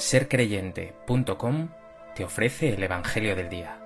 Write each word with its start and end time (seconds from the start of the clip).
sercreyente.com 0.00 1.68
te 2.14 2.24
ofrece 2.24 2.74
el 2.74 2.82
Evangelio 2.82 3.34
del 3.34 3.48
Día. 3.48 3.78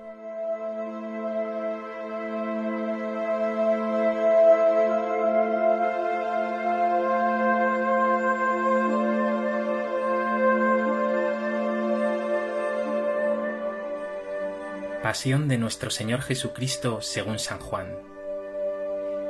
Pasión 15.02 15.48
de 15.48 15.58
nuestro 15.58 15.90
Señor 15.90 16.22
Jesucristo 16.22 17.02
según 17.02 17.38
San 17.38 17.58
Juan. 17.58 17.88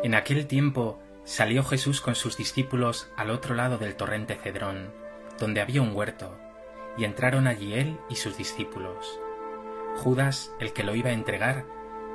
En 0.02 0.14
aquel 0.14 0.46
tiempo 0.46 1.01
salió 1.24 1.64
Jesús 1.64 2.01
con 2.01 2.14
sus 2.14 2.37
discípulos 2.37 3.09
al 3.16 3.30
otro 3.30 3.55
lado 3.55 3.78
del 3.78 3.96
torrente 3.96 4.37
Cedrón, 4.37 4.92
donde 5.38 5.60
había 5.60 5.83
un 5.83 5.95
huerto 5.95 6.38
y 6.96 7.05
entraron 7.05 7.46
allí 7.46 7.74
él 7.74 7.98
y 8.09 8.16
sus 8.16 8.37
discípulos. 8.37 9.20
Judas, 9.96 10.55
el 10.59 10.73
que 10.73 10.84
lo 10.84 10.95
iba 10.95 11.10
a 11.10 11.15
entregar, 11.15 11.65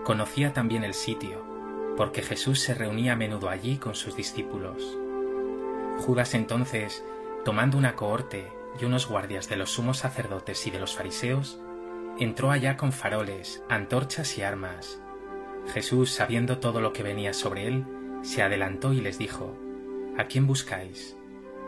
conocía 0.04 0.54
también 0.54 0.84
el 0.84 0.94
sitio, 0.94 1.44
porque 1.96 2.22
Jesús 2.22 2.60
se 2.60 2.74
reunía 2.74 3.14
a 3.14 3.16
menudo 3.16 3.50
allí 3.50 3.78
con 3.78 3.96
sus 3.96 4.16
discípulos. 4.16 4.98
Judas 6.00 6.34
entonces, 6.34 7.04
tomando 7.44 7.78
una 7.78 7.96
cohorte 7.96 8.52
y 8.80 8.86
unos 8.86 9.08
guardias 9.08 9.50
de 9.50 9.58
los 9.58 9.72
sumos 9.72 9.98
sacerdotes 9.98 10.66
y 10.68 10.72
de 10.72 10.80
los 10.80 10.96
fariseos, 10.96 11.60
entró 12.20 12.52
allá 12.52 12.78
con 12.78 12.92
faroles, 12.92 13.64
antorchas 13.70 14.38
y 14.38 14.44
armas. 14.44 15.00
Jesús, 15.74 16.12
sabiendo 16.12 16.60
todo 16.60 16.82
lo 16.82 16.94
que 16.94 17.04
venía 17.04 17.34
sobre 17.34 17.68
él, 17.68 17.86
se 18.22 18.42
adelantó 18.42 18.94
y 18.94 19.02
les 19.02 19.18
dijo, 19.18 19.56
¿A 20.18 20.26
quién 20.26 20.48
buscáis? 20.48 21.16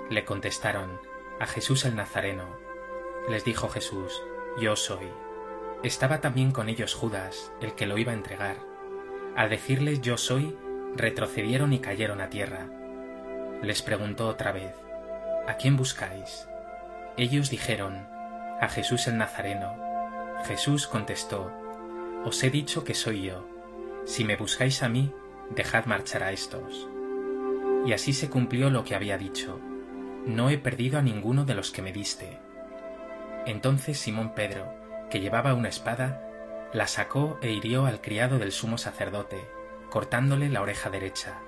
Le 0.10 0.26
contestaron, 0.26 1.00
a 1.40 1.46
Jesús 1.46 1.86
el 1.86 1.96
Nazareno. 1.96 2.59
Les 3.30 3.46
dijo 3.46 3.70
Jesús, 3.70 4.24
Yo 4.60 4.76
soy. 4.76 5.08
Estaba 5.84 6.20
también 6.20 6.52
con 6.52 6.68
ellos 6.68 6.96
Judas, 6.96 7.52
el 7.62 7.74
que 7.76 7.86
lo 7.86 8.00
iba 8.00 8.12
a 8.12 8.16
entregar. 8.16 8.58
Al 9.36 9.52
decirles 9.52 10.02
Yo 10.02 10.18
soy, 10.18 10.58
retrocedieron 10.96 11.72
y 11.72 11.78
cayeron 11.78 12.22
a 12.22 12.32
tierra. 12.32 12.68
Les 13.62 13.84
preguntó 13.84 14.28
otra 14.28 14.52
vez, 14.52 14.74
¿A 15.48 15.58
quién 15.58 15.78
buscáis? 15.78 16.48
Ellos 17.18 17.52
dijeron, 17.52 18.08
A 18.62 18.68
Jesús 18.68 19.06
el 19.06 19.18
Nazareno. 19.18 19.76
Jesús 20.46 20.88
contestó, 20.88 21.52
Os 22.26 22.44
he 22.44 22.50
dicho 22.50 22.84
que 22.84 22.96
soy 22.96 23.28
yo. 23.28 23.48
Si 24.06 24.26
me 24.26 24.38
buscáis 24.38 24.82
a 24.82 24.90
mí, 24.90 25.14
dejad 25.52 25.86
marchar 25.86 26.24
a 26.24 26.32
estos. 26.32 26.90
Y 27.86 27.94
así 27.94 28.12
se 28.12 28.28
cumplió 28.32 28.72
lo 28.72 28.84
que 28.84 28.96
había 28.96 29.20
dicho. 29.20 29.60
No 30.26 30.50
he 30.50 30.58
perdido 30.58 30.98
a 30.98 31.04
ninguno 31.04 31.46
de 31.46 31.54
los 31.54 31.70
que 31.70 31.84
me 31.84 31.94
diste. 31.94 32.49
Entonces 33.50 33.98
Simón 33.98 34.36
Pedro, 34.36 34.72
que 35.10 35.22
llevaba 35.22 35.56
una 35.56 35.70
espada, 35.70 36.22
la 36.72 36.86
sacó 36.86 37.40
e 37.42 37.50
hirió 37.50 37.88
al 37.88 38.00
criado 38.00 38.38
del 38.38 38.52
sumo 38.52 38.78
sacerdote, 38.78 39.44
cortándole 39.90 40.50
la 40.50 40.62
oreja 40.62 40.92
derecha. 40.92 41.40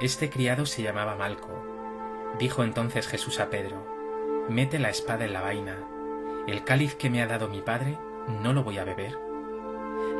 Este 0.00 0.30
criado 0.30 0.64
se 0.64 0.84
llamaba 0.84 1.16
Malco. 1.16 1.50
Dijo 2.38 2.62
entonces 2.62 3.08
Jesús 3.08 3.40
a 3.40 3.50
Pedro, 3.50 3.84
Mete 4.48 4.78
la 4.78 4.90
espada 4.90 5.24
en 5.24 5.32
la 5.32 5.40
vaina. 5.40 5.76
El 6.46 6.62
cáliz 6.62 6.94
que 6.94 7.10
me 7.10 7.20
ha 7.20 7.26
dado 7.26 7.48
mi 7.48 7.62
padre, 7.62 7.98
¿no 8.40 8.52
lo 8.52 8.62
voy 8.62 8.78
a 8.78 8.84
beber? 8.84 9.18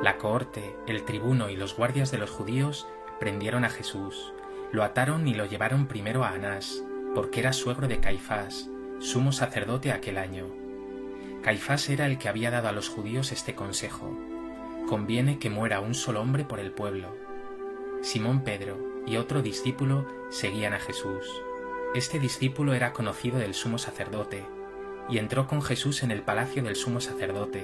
La 0.03 0.19
cohorte, 0.19 0.75
el 0.89 1.05
tribuno 1.05 1.49
y 1.49 1.55
los 1.55 1.77
guardias 1.77 2.11
de 2.11 2.19
los 2.19 2.31
judíos 2.31 2.89
prendieron 3.21 3.65
a 3.65 3.71
Jesús, 3.71 4.35
lo 4.73 4.83
ataron 4.83 5.29
y 5.29 5.35
lo 5.35 5.47
llevaron 5.47 5.87
primero 5.87 6.25
a 6.25 6.31
Anás, 6.31 6.83
porque 7.15 7.39
era 7.39 7.53
suegro 7.53 7.87
de 7.87 8.01
Caifás, 8.01 8.69
sumo 8.99 9.31
sacerdote 9.31 9.93
aquel 9.93 10.19
año 10.19 10.64
Caifás 11.45 11.91
era 11.91 12.07
el 12.07 12.17
que 12.17 12.31
había 12.31 12.51
dado 12.51 12.69
a 12.69 12.73
los 12.73 12.89
judíos 12.89 13.31
este 13.31 13.55
consejo. 13.55 14.17
Conviene 14.89 15.39
que 15.39 15.51
muera 15.51 15.81
un 15.81 15.93
solo 15.93 16.23
hombre 16.23 16.45
por 16.45 16.59
el 16.59 16.73
pueblo. 16.73 17.15
Simón 18.01 18.45
Pedro 18.45 18.79
y 19.07 19.19
otro 19.19 19.43
discípulo 19.43 20.07
seguían 20.31 20.73
a 20.73 20.81
Jesús. 20.81 21.27
Este 21.95 22.19
discípulo 22.19 22.73
era 22.73 22.95
conocido 22.95 23.39
del 23.39 23.53
sumo 23.53 23.77
sacerdote, 23.77 24.47
y 25.11 25.19
entró 25.19 25.47
con 25.47 25.61
Jesús 25.61 26.03
en 26.03 26.11
el 26.11 26.23
palacio 26.23 26.63
del 26.63 26.77
sumo 26.77 27.03
sacerdote, 27.03 27.63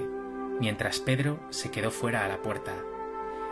mientras 0.61 1.01
Pedro 1.01 1.41
se 1.49 1.71
quedó 1.71 1.91
fuera 1.91 2.27
a 2.27 2.29
la 2.29 2.43
puerta. 2.43 2.75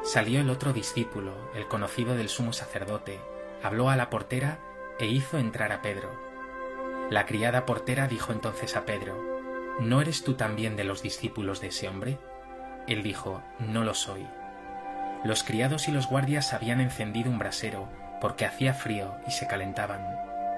Salió 0.02 0.42
el 0.42 0.50
otro 0.50 0.74
discípulo, 0.74 1.32
el 1.54 1.68
conocido 1.68 2.14
del 2.14 2.28
sumo 2.28 2.52
sacerdote, 2.52 3.18
habló 3.62 3.88
a 3.88 3.96
la 3.96 4.10
portera 4.10 4.58
e 4.98 5.06
hizo 5.06 5.38
entrar 5.38 5.72
a 5.72 5.80
Pedro. 5.80 6.10
La 7.08 7.24
criada 7.24 7.64
portera 7.64 8.08
dijo 8.08 8.32
entonces 8.32 8.76
a 8.76 8.84
Pedro, 8.84 9.27
¿No 9.80 10.00
eres 10.00 10.24
tú 10.24 10.34
también 10.34 10.76
de 10.76 10.84
los 10.84 11.02
discípulos 11.02 11.60
de 11.60 11.68
ese 11.68 11.88
hombre? 11.88 12.18
Él 12.88 13.02
dijo, 13.02 13.42
No 13.58 13.84
lo 13.84 13.94
soy. 13.94 14.26
Los 15.24 15.44
criados 15.44 15.88
y 15.88 15.92
los 15.92 16.08
guardias 16.08 16.52
habían 16.52 16.80
encendido 16.80 17.30
un 17.30 17.38
brasero, 17.38 17.88
porque 18.20 18.44
hacía 18.44 18.74
frío 18.74 19.14
y 19.26 19.30
se 19.30 19.46
calentaban. 19.46 20.04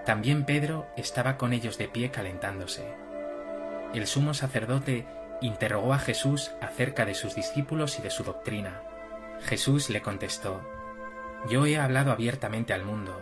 También 0.07 0.45
Pedro 0.45 0.87
estaba 0.97 1.37
con 1.37 1.53
ellos 1.53 1.77
de 1.77 1.89
pie 1.89 2.11
calentándose. 2.11 2.95
El 3.93 4.07
sumo 4.07 4.33
sacerdote 4.33 5.07
interrogó 5.43 5.93
a 5.93 5.99
Jesús 5.99 6.53
acerca 6.63 7.05
de 7.05 7.15
sus 7.15 7.35
discípulos 7.35 7.99
y 7.99 8.03
de 8.03 8.11
su 8.11 8.25
doctrina. 8.25 8.83
Jesús 9.43 9.91
le 9.91 10.01
contestó, 10.01 10.63
Yo 11.51 11.67
he 11.67 11.79
hablado 11.79 12.13
abiertamente 12.13 12.73
al 12.73 12.85
mundo. 12.85 13.21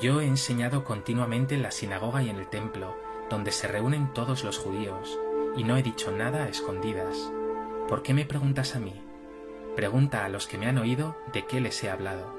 Yo 0.00 0.20
he 0.20 0.26
enseñado 0.26 0.84
continuamente 0.84 1.56
en 1.56 1.62
la 1.62 1.70
sinagoga 1.70 2.22
y 2.22 2.30
en 2.30 2.36
el 2.36 2.48
templo, 2.48 2.96
donde 3.30 3.52
se 3.52 3.68
reúnen 3.68 4.12
todos 4.12 4.44
los 4.44 4.58
judíos, 4.58 5.18
y 5.56 5.64
no 5.64 5.76
he 5.76 5.82
dicho 5.82 6.10
nada 6.10 6.44
a 6.44 6.48
escondidas. 6.48 7.32
¿Por 7.88 8.02
qué 8.02 8.12
me 8.12 8.24
preguntas 8.24 8.76
a 8.76 8.80
mí? 8.80 8.94
Pregunta 9.76 10.24
a 10.24 10.28
los 10.28 10.46
que 10.46 10.58
me 10.58 10.66
han 10.66 10.78
oído 10.78 11.16
de 11.32 11.46
qué 11.46 11.60
les 11.60 11.82
he 11.82 11.90
hablado. 11.90 12.34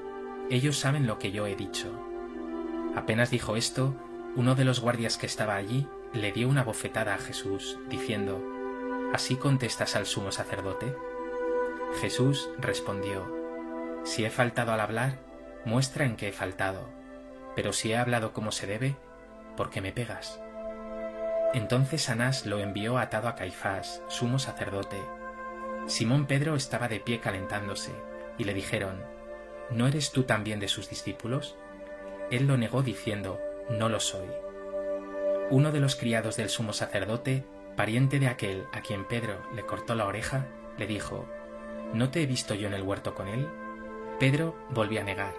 Ellos 0.50 0.78
saben 0.78 1.06
lo 1.06 1.18
que 1.18 1.32
yo 1.32 1.46
he 1.46 1.56
dicho. 1.56 1.88
Apenas 2.94 3.30
dijo 3.30 3.56
esto, 3.56 3.94
uno 4.36 4.54
de 4.54 4.64
los 4.64 4.80
guardias 4.80 5.16
que 5.16 5.26
estaba 5.26 5.56
allí 5.56 5.88
le 6.12 6.32
dio 6.32 6.48
una 6.48 6.62
bofetada 6.62 7.14
a 7.14 7.18
Jesús, 7.18 7.78
diciendo, 7.88 8.40
¿Así 9.12 9.36
contestas 9.36 9.96
al 9.96 10.06
sumo 10.06 10.30
sacerdote? 10.30 10.94
Jesús 12.00 12.50
respondió, 12.58 13.26
Si 14.04 14.24
he 14.24 14.30
faltado 14.30 14.72
al 14.72 14.80
hablar, 14.80 15.18
muestra 15.64 16.04
en 16.04 16.16
qué 16.16 16.28
he 16.28 16.32
faltado, 16.32 16.88
pero 17.54 17.72
si 17.72 17.92
he 17.92 17.96
hablado 17.96 18.32
como 18.32 18.52
se 18.52 18.66
debe, 18.66 18.96
¿por 19.56 19.70
qué 19.70 19.80
me 19.80 19.92
pegas? 19.92 20.40
Entonces 21.54 22.08
Anás 22.08 22.46
lo 22.46 22.60
envió 22.60 22.98
atado 22.98 23.28
a 23.28 23.34
Caifás, 23.34 24.02
sumo 24.08 24.38
sacerdote. 24.38 24.96
Simón 25.86 26.26
Pedro 26.26 26.54
estaba 26.54 26.88
de 26.88 27.00
pie 27.00 27.20
calentándose, 27.20 27.92
y 28.38 28.44
le 28.44 28.54
dijeron, 28.54 29.02
¿No 29.70 29.86
eres 29.86 30.12
tú 30.12 30.22
también 30.24 30.60
de 30.60 30.68
sus 30.68 30.88
discípulos? 30.88 31.56
Él 32.30 32.46
lo 32.46 32.56
negó 32.56 32.82
diciendo, 32.82 33.38
No 33.68 33.88
lo 33.88 34.00
soy. 34.00 34.28
Uno 35.50 35.72
de 35.72 35.80
los 35.80 35.96
criados 35.96 36.36
del 36.36 36.48
sumo 36.48 36.72
sacerdote, 36.72 37.44
pariente 37.76 38.18
de 38.18 38.28
aquel 38.28 38.64
a 38.72 38.80
quien 38.80 39.06
Pedro 39.06 39.42
le 39.54 39.66
cortó 39.66 39.94
la 39.94 40.06
oreja, 40.06 40.46
le 40.78 40.86
dijo, 40.86 41.26
¿No 41.92 42.10
te 42.10 42.22
he 42.22 42.26
visto 42.26 42.54
yo 42.54 42.68
en 42.68 42.74
el 42.74 42.82
huerto 42.82 43.14
con 43.14 43.28
él? 43.28 43.48
Pedro 44.18 44.56
volvió 44.70 45.00
a 45.02 45.04
negar, 45.04 45.34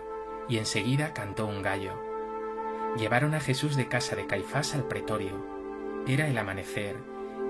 y 0.47 0.57
enseguida 0.59 1.13
cantó 1.13 1.47
un 1.47 1.63
gallo. 1.63 1.93
Llevaron 2.97 3.33
a 3.33 3.39
Jesús 3.39 3.75
de 3.75 3.87
casa 3.87 4.15
de 4.15 4.27
Caifás 4.27 4.75
al 4.75 4.87
pretorio, 4.87 5.62
era 6.07 6.27
el 6.27 6.37
amanecer, 6.37 6.97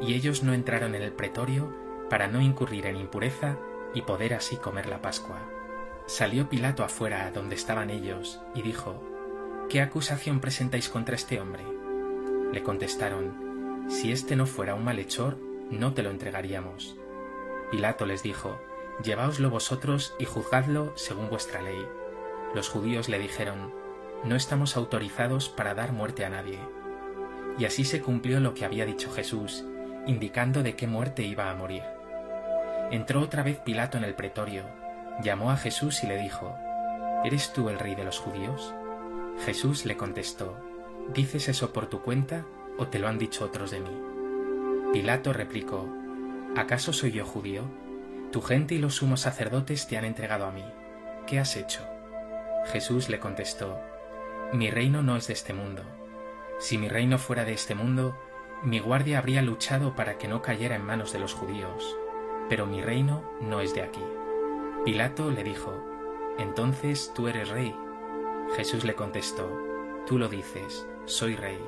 y 0.01 0.13
ellos 0.13 0.43
no 0.43 0.53
entraron 0.53 0.95
en 0.95 1.01
el 1.01 1.11
pretorio 1.11 1.73
para 2.09 2.27
no 2.27 2.41
incurrir 2.41 2.85
en 2.85 2.97
impureza 2.97 3.57
y 3.93 4.01
poder 4.03 4.33
así 4.33 4.57
comer 4.57 4.87
la 4.87 5.01
Pascua. 5.01 5.39
Salió 6.05 6.49
Pilato 6.49 6.83
afuera 6.83 7.31
donde 7.31 7.55
estaban 7.55 7.89
ellos 7.89 8.41
y 8.53 8.61
dijo, 8.61 9.01
¿Qué 9.69 9.81
acusación 9.81 10.39
presentáis 10.39 10.89
contra 10.89 11.15
este 11.15 11.39
hombre? 11.39 11.63
Le 12.51 12.61
contestaron, 12.61 13.87
Si 13.89 14.11
este 14.11 14.35
no 14.35 14.45
fuera 14.45 14.75
un 14.75 14.83
malhechor, 14.83 15.37
no 15.71 15.93
te 15.93 16.03
lo 16.03 16.11
entregaríamos. 16.11 16.95
Pilato 17.71 18.05
les 18.05 18.21
dijo, 18.21 18.59
Lleváoslo 19.03 19.49
vosotros 19.49 20.13
y 20.19 20.25
juzgadlo 20.25 20.91
según 20.95 21.29
vuestra 21.29 21.61
ley. 21.61 21.87
Los 22.53 22.69
judíos 22.69 23.09
le 23.09 23.17
dijeron, 23.17 23.73
No 24.23 24.35
estamos 24.35 24.77
autorizados 24.77 25.49
para 25.49 25.73
dar 25.73 25.93
muerte 25.93 26.25
a 26.25 26.29
nadie 26.29 26.59
y 27.57 27.65
así 27.65 27.85
se 27.85 28.01
cumplió 28.01 28.39
lo 28.39 28.53
que 28.53 28.65
había 28.65 28.85
dicho 28.85 29.11
Jesús, 29.11 29.65
indicando 30.07 30.63
de 30.63 30.75
qué 30.75 30.87
muerte 30.87 31.23
iba 31.23 31.49
a 31.49 31.55
morir. 31.55 31.83
Entró 32.91 33.21
otra 33.21 33.43
vez 33.43 33.57
Pilato 33.59 33.97
en 33.97 34.03
el 34.03 34.15
pretorio, 34.15 34.63
llamó 35.21 35.51
a 35.51 35.57
Jesús 35.57 36.03
y 36.03 36.07
le 36.07 36.17
dijo, 36.17 36.55
¿Eres 37.23 37.53
tú 37.53 37.69
el 37.69 37.79
rey 37.79 37.95
de 37.95 38.03
los 38.03 38.19
judíos? 38.19 38.73
Jesús 39.45 39.85
le 39.85 39.97
contestó, 39.97 40.57
¿Dices 41.13 41.49
eso 41.49 41.73
por 41.73 41.87
tu 41.87 42.01
cuenta 42.01 42.45
o 42.77 42.87
te 42.87 42.99
lo 42.99 43.07
han 43.07 43.17
dicho 43.17 43.45
otros 43.45 43.71
de 43.71 43.79
mí? 43.79 44.01
Pilato 44.93 45.33
replicó, 45.33 45.87
¿acaso 46.55 46.93
soy 46.93 47.11
yo 47.11 47.25
judío? 47.25 47.63
Tu 48.31 48.41
gente 48.41 48.75
y 48.75 48.79
los 48.79 48.95
sumos 48.95 49.21
sacerdotes 49.21 49.87
te 49.87 49.97
han 49.97 50.05
entregado 50.05 50.45
a 50.45 50.51
mí. 50.51 50.63
¿Qué 51.27 51.39
has 51.39 51.55
hecho? 51.55 51.81
Jesús 52.65 53.09
le 53.09 53.19
contestó, 53.19 53.79
Mi 54.53 54.69
reino 54.69 55.01
no 55.01 55.17
es 55.17 55.27
de 55.27 55.33
este 55.33 55.53
mundo. 55.53 55.83
Si 56.63 56.77
mi 56.77 56.87
reino 56.87 57.17
fuera 57.17 57.43
de 57.43 57.51
este 57.51 57.75
mundo, 57.75 58.15
mi 58.63 58.79
guardia 58.79 59.17
habría 59.17 59.41
luchado 59.41 59.97
para 59.97 60.17
que 60.17 60.29
no 60.29 60.41
cayera 60.41 60.77
en 60.77 60.85
manos 60.85 61.11
de 61.11 61.19
los 61.19 61.33
judíos, 61.33 61.97
pero 62.47 62.65
mi 62.65 62.81
reino 62.81 63.21
no 63.41 63.59
es 63.59 63.75
de 63.75 63.81
aquí. 63.81 63.99
Pilato 64.85 65.29
le 65.29 65.43
dijo, 65.43 65.73
Entonces 66.39 67.11
tú 67.13 67.27
eres 67.27 67.49
rey. 67.49 67.75
Jesús 68.55 68.85
le 68.85 68.95
contestó, 68.95 69.51
Tú 70.07 70.17
lo 70.17 70.29
dices, 70.29 70.87
soy 71.03 71.35
rey. 71.35 71.59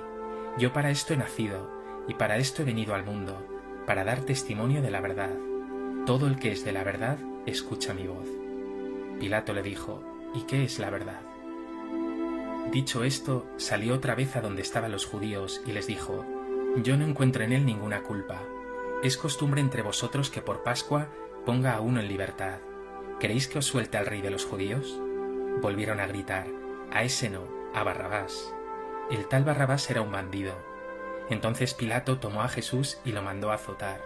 Yo 0.57 0.71
para 0.71 0.91
esto 0.91 1.13
he 1.13 1.17
nacido, 1.17 1.69
y 2.07 2.13
para 2.13 2.37
esto 2.37 2.61
he 2.61 2.65
venido 2.65 2.95
al 2.95 3.03
mundo, 3.03 3.37
para 3.85 4.05
dar 4.05 4.21
testimonio 4.21 4.81
de 4.81 4.91
la 4.91 5.01
verdad. 5.01 5.35
Todo 6.05 6.25
el 6.25 6.39
que 6.39 6.53
es 6.53 6.63
de 6.63 6.71
la 6.71 6.85
verdad, 6.85 7.17
escucha 7.45 7.93
mi 7.93 8.07
voz. 8.07 8.29
Pilato 9.19 9.51
le 9.51 9.61
dijo, 9.61 10.01
¿Y 10.33 10.43
qué 10.43 10.63
es 10.63 10.79
la 10.79 10.89
verdad? 10.89 11.19
Dicho 12.75 13.05
esto, 13.05 13.45
salió 13.55 13.93
otra 13.93 14.15
vez 14.15 14.35
a 14.35 14.41
donde 14.41 14.61
estaban 14.61 14.91
los 14.91 15.05
judíos 15.05 15.61
y 15.65 15.71
les 15.71 15.87
dijo, 15.87 16.25
Yo 16.83 16.97
no 16.97 17.05
encuentro 17.05 17.41
en 17.45 17.53
él 17.53 17.65
ninguna 17.65 18.03
culpa. 18.03 18.41
Es 19.01 19.15
costumbre 19.15 19.61
entre 19.61 19.81
vosotros 19.81 20.29
que 20.29 20.41
por 20.41 20.61
Pascua 20.61 21.07
ponga 21.45 21.73
a 21.73 21.79
uno 21.79 22.01
en 22.01 22.09
libertad. 22.09 22.57
¿Queréis 23.17 23.47
que 23.47 23.59
os 23.59 23.65
suelte 23.65 23.97
al 23.97 24.05
rey 24.05 24.21
de 24.21 24.29
los 24.29 24.43
judíos? 24.43 24.99
Volvieron 25.61 26.01
a 26.01 26.07
gritar, 26.07 26.47
a 26.91 27.03
ese 27.03 27.29
no, 27.29 27.47
a 27.73 27.81
Barrabás. 27.83 28.53
El 29.09 29.25
tal 29.29 29.45
Barrabás 29.45 29.89
era 29.89 30.01
un 30.01 30.11
bandido. 30.11 30.53
Entonces 31.29 31.73
Pilato 31.75 32.19
tomó 32.19 32.41
a 32.41 32.49
Jesús 32.49 32.99
y 33.05 33.13
lo 33.13 33.21
mandó 33.21 33.51
a 33.51 33.55
azotar. 33.55 34.01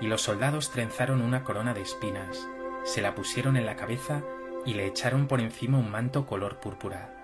Y 0.00 0.06
los 0.06 0.22
soldados 0.22 0.70
trenzaron 0.70 1.20
una 1.20 1.44
corona 1.44 1.74
de 1.74 1.82
espinas, 1.82 2.48
se 2.82 3.02
la 3.02 3.14
pusieron 3.14 3.58
en 3.58 3.66
la 3.66 3.76
cabeza 3.76 4.22
y 4.64 4.72
le 4.72 4.86
echaron 4.86 5.26
por 5.26 5.42
encima 5.42 5.76
un 5.76 5.90
manto 5.90 6.24
color 6.24 6.60
púrpura. 6.60 7.19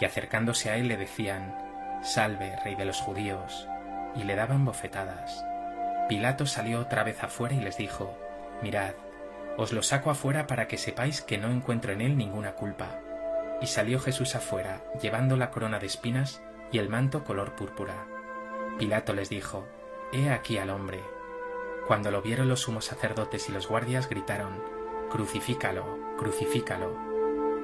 Y 0.00 0.04
acercándose 0.04 0.70
a 0.70 0.76
él 0.76 0.88
le 0.88 0.96
decían, 0.96 1.54
Salve, 2.02 2.56
rey 2.64 2.74
de 2.74 2.84
los 2.84 3.00
judíos, 3.00 3.68
y 4.14 4.24
le 4.24 4.36
daban 4.36 4.64
bofetadas. 4.64 5.44
Pilato 6.08 6.46
salió 6.46 6.80
otra 6.80 7.02
vez 7.02 7.22
afuera 7.22 7.54
y 7.54 7.60
les 7.60 7.76
dijo, 7.76 8.16
Mirad, 8.62 8.94
os 9.56 9.72
lo 9.72 9.82
saco 9.82 10.10
afuera 10.10 10.46
para 10.46 10.68
que 10.68 10.78
sepáis 10.78 11.22
que 11.22 11.38
no 11.38 11.50
encuentro 11.50 11.92
en 11.92 12.00
él 12.00 12.16
ninguna 12.16 12.52
culpa. 12.52 13.00
Y 13.60 13.66
salió 13.66 14.00
Jesús 14.00 14.34
afuera, 14.34 14.80
llevando 15.00 15.36
la 15.36 15.50
corona 15.50 15.78
de 15.78 15.86
espinas 15.86 16.42
y 16.72 16.78
el 16.78 16.88
manto 16.88 17.24
color 17.24 17.54
púrpura. 17.54 18.06
Pilato 18.78 19.14
les 19.14 19.28
dijo, 19.28 19.66
He 20.12 20.30
aquí 20.30 20.58
al 20.58 20.70
hombre. 20.70 21.00
Cuando 21.86 22.10
lo 22.10 22.20
vieron 22.20 22.48
los 22.48 22.60
sumos 22.60 22.84
sacerdotes 22.84 23.48
y 23.48 23.52
los 23.52 23.68
guardias 23.68 24.08
gritaron, 24.08 24.62
Crucifícalo, 25.10 25.98
crucifícalo. 26.18 26.98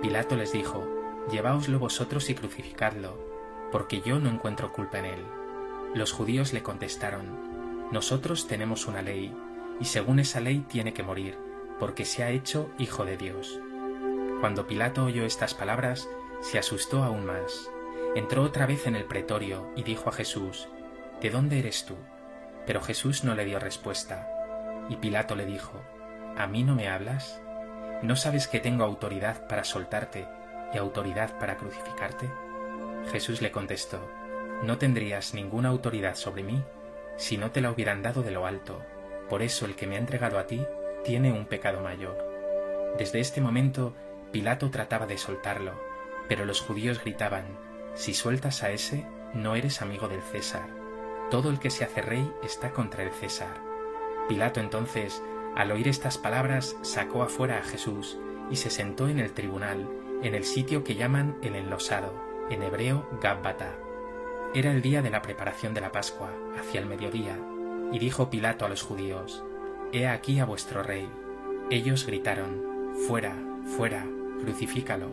Pilato 0.01 0.37
les 0.37 0.53
dijo, 0.53 1.00
Lleváoslo 1.31 1.79
vosotros 1.79 2.29
y 2.29 2.35
crucificadlo, 2.35 3.17
porque 3.71 4.01
yo 4.01 4.19
no 4.19 4.29
encuentro 4.29 4.73
culpa 4.73 4.99
en 4.99 5.05
él. 5.05 5.25
Los 5.95 6.13
judíos 6.13 6.53
le 6.53 6.63
contestaron, 6.63 7.91
Nosotros 7.93 8.49
tenemos 8.49 8.87
una 8.87 9.03
ley, 9.03 9.35
y 9.79 9.85
según 9.85 10.19
esa 10.19 10.41
ley 10.41 10.65
tiene 10.69 10.93
que 10.93 11.03
morir, 11.03 11.37
porque 11.79 12.05
se 12.05 12.25
ha 12.25 12.31
hecho 12.31 12.71
hijo 12.79 13.05
de 13.05 13.17
Dios. 13.17 13.61
Cuando 14.41 14.67
Pilato 14.67 15.05
oyó 15.05 15.25
estas 15.25 15.55
palabras, 15.55 16.09
se 16.41 16.59
asustó 16.59 17.05
aún 17.05 17.27
más. 17.27 17.71
Entró 18.17 18.43
otra 18.43 18.67
vez 18.67 18.87
en 18.87 18.97
el 18.97 19.05
pretorio 19.05 19.71
y 19.77 19.83
dijo 19.85 20.09
a 20.09 20.13
Jesús, 20.13 20.69
¿De 21.21 21.31
dónde 21.31 21.59
eres 21.59 21.85
tú? 21.85 21.95
Pero 22.67 22.81
Jesús 22.81 23.23
no 23.23 23.35
le 23.35 23.45
dio 23.45 23.61
respuesta. 23.61 24.29
Y 24.89 24.97
Pilato 24.97 25.37
le 25.37 25.47
dijo, 25.47 25.81
¿A 26.37 26.47
mí 26.47 26.65
no 26.65 26.75
me 26.75 26.89
hablas? 26.89 27.41
¿No 28.03 28.17
sabes 28.17 28.49
que 28.49 28.59
tengo 28.59 28.85
autoridad 28.85 29.47
para 29.47 29.65
soltarte 29.65 30.27
y 30.73 30.79
autoridad 30.79 31.39
para 31.39 31.57
crucificarte? 31.57 32.31
Jesús 33.11 33.43
le 33.43 33.51
contestó, 33.51 34.01
No 34.63 34.79
tendrías 34.79 35.35
ninguna 35.35 35.69
autoridad 35.69 36.15
sobre 36.15 36.43
mí 36.43 36.63
si 37.17 37.37
no 37.37 37.51
te 37.51 37.61
la 37.61 37.71
hubieran 37.71 38.03
dado 38.03 38.23
de 38.23 38.31
lo 38.31 38.47
alto. 38.47 38.81
Por 39.29 39.43
eso 39.43 39.67
el 39.67 39.77
que 39.77 39.87
me 39.87 39.97
ha 39.97 39.99
entregado 39.99 40.39
a 40.39 40.47
ti 40.47 40.65
tiene 41.05 41.33
un 41.33 41.47
pecado 41.47 41.81
mayor. 41.83 42.17
Desde 42.99 43.21
este 43.21 43.41
momento 43.41 43.95
Pilato 44.33 44.71
trataba 44.71 45.07
de 45.07 45.19
soltarlo, 45.19 45.73
pero 46.29 46.45
los 46.45 46.61
judíos 46.61 47.01
gritaban, 47.01 47.45
Si 47.95 48.15
sueltas 48.15 48.63
a 48.63 48.71
ese, 48.71 49.05
no 49.35 49.57
eres 49.57 49.83
amigo 49.83 50.09
del 50.09 50.23
César. 50.23 50.69
Todo 51.31 51.51
el 51.51 51.59
que 51.59 51.71
se 51.71 51.85
hace 51.85 52.01
rey 52.03 52.33
está 52.43 52.71
contra 52.71 53.03
el 53.03 53.11
César. 53.11 53.61
Pilato 54.29 54.61
entonces, 54.61 55.23
al 55.57 55.73
oír 55.73 55.89
estas 55.89 56.19
palabras, 56.19 56.77
sacó 56.83 57.23
afuera 57.23 57.59
a 57.59 57.65
Jesús 57.65 58.19
y 58.51 58.57
se 58.57 58.71
sentó 58.71 59.09
en 59.09 59.19
el 59.19 59.33
tribunal, 59.33 59.89
en 60.23 60.35
el 60.35 60.45
sitio 60.45 60.85
que 60.85 60.95
llaman 60.95 61.39
el 61.43 61.55
enlosado, 61.55 62.13
en 62.51 62.63
hebreo 62.63 63.09
Gabbata. 63.23 63.75
Era 64.55 64.71
el 64.73 64.83
día 64.83 65.01
de 65.03 65.11
la 65.11 65.23
preparación 65.23 65.75
de 65.75 65.81
la 65.81 65.93
Pascua, 65.93 66.31
hacia 66.59 66.81
el 66.81 66.87
mediodía, 66.87 67.39
y 67.93 67.99
dijo 67.99 68.31
Pilato 68.31 68.67
a 68.67 68.69
los 68.69 68.83
judíos, 68.83 69.45
He 69.93 70.07
aquí 70.07 70.39
a 70.39 70.45
vuestro 70.45 70.83
rey. 70.83 71.09
Ellos 71.71 72.07
gritaron, 72.07 72.95
Fuera, 73.07 73.35
fuera, 73.77 74.07
crucifícalo. 74.41 75.11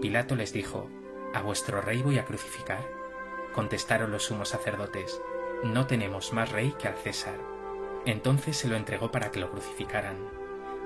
Pilato 0.00 0.36
les 0.36 0.52
dijo, 0.52 0.88
¿A 1.34 1.42
vuestro 1.42 1.80
rey 1.80 2.02
voy 2.02 2.18
a 2.18 2.24
crucificar? 2.24 2.86
Contestaron 3.52 4.10
los 4.12 4.24
sumos 4.24 4.50
sacerdotes, 4.50 5.20
No 5.64 5.86
tenemos 5.86 6.32
más 6.32 6.52
rey 6.52 6.74
que 6.78 6.88
al 6.88 6.96
César. 6.96 7.38
Entonces 8.04 8.56
se 8.56 8.68
lo 8.68 8.76
entregó 8.76 9.10
para 9.10 9.30
que 9.30 9.40
lo 9.40 9.50
crucificaran. 9.50 10.16